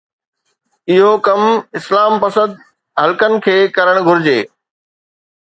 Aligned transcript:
اهو 0.93 1.11
ڪم 1.27 1.41
اسلام 1.79 2.13
پسند 2.23 2.57
حلقن 3.01 3.33
کي 3.45 3.55
ڪرڻ 3.77 4.03
گهرجي. 4.09 4.37